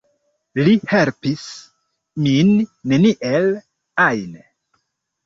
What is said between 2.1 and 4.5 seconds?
min neniel ajn